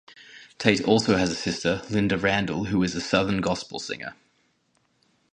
Tait 0.57 0.83
also 0.83 1.15
has 1.15 1.29
a 1.29 1.35
sister 1.35 1.81
Lynda 1.91 2.19
Randle, 2.19 2.63
who 2.65 2.81
is 2.81 2.95
a 2.95 3.01
Southern 3.01 3.39
Gospel 3.39 3.77
singer. 3.77 4.15